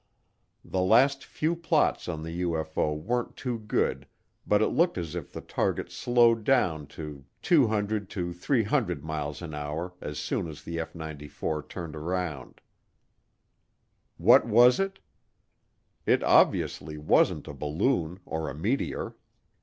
The 0.65 0.81
last 0.81 1.23
few 1.23 1.55
plots 1.55 2.09
on 2.09 2.23
the 2.23 2.41
UFO 2.41 2.99
weren't 2.99 3.37
too 3.37 3.59
good 3.59 4.07
but 4.47 4.59
it 4.59 4.69
looked 4.69 4.97
as 4.97 5.13
if 5.13 5.31
the 5.31 5.41
target 5.41 5.91
slowed 5.91 6.43
down 6.43 6.87
to 6.97 7.23
200 7.43 8.09
to 8.09 8.33
300 8.33 9.03
miles 9.03 9.43
an 9.43 9.53
hour 9.53 9.93
as 10.01 10.17
soon 10.17 10.47
as 10.47 10.63
the 10.63 10.79
F 10.79 10.95
94 10.95 11.61
turned 11.67 11.95
around. 11.95 12.61
What 14.17 14.43
was 14.47 14.79
it? 14.79 14.97
It 16.07 16.23
obviously 16.23 16.97
wasn't 16.97 17.47
a 17.47 17.53
balloon 17.53 18.21
or 18.25 18.49
a 18.49 18.55
meteor. 18.55 19.15